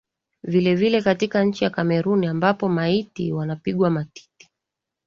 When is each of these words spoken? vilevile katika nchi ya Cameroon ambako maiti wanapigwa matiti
vilevile 0.43 1.01
katika 1.01 1.43
nchi 1.43 1.63
ya 1.63 1.69
Cameroon 1.69 2.25
ambako 2.25 2.69
maiti 2.69 3.31
wanapigwa 3.33 3.89
matiti 3.89 4.49